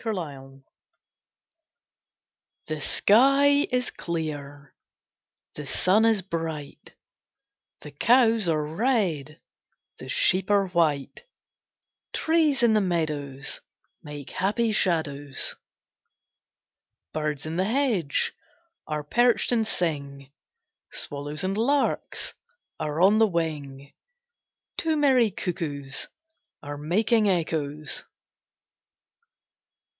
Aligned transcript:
A 0.03 0.07
MAY 0.11 0.13
MORNING 0.13 0.63
The 2.65 2.81
sky 2.81 3.67
is 3.71 3.91
clear, 3.91 4.73
The 5.53 5.67
sun 5.67 6.05
is 6.05 6.23
bright; 6.23 6.95
The 7.81 7.91
cows 7.91 8.49
are 8.49 8.65
red, 8.65 9.39
The 9.99 10.09
sheep 10.09 10.49
are 10.49 10.69
white; 10.69 11.25
Trees 12.13 12.63
in 12.63 12.73
the 12.73 12.81
meadows 12.81 13.61
Make 14.01 14.31
happy 14.31 14.71
shadows. 14.71 15.55
Birds 17.13 17.45
in 17.45 17.57
the 17.57 17.65
hedge 17.65 18.33
Are 18.87 19.03
perched 19.03 19.51
and 19.51 19.67
sing; 19.67 20.31
Swallows 20.91 21.43
and 21.43 21.55
larks 21.55 22.33
Are 22.79 22.99
on 23.01 23.19
the 23.19 23.27
wing: 23.27 23.93
Two 24.77 24.97
merry 24.97 25.29
cuckoos 25.29 26.07
Are 26.63 26.79
making 26.79 27.29
echoes. 27.29 28.03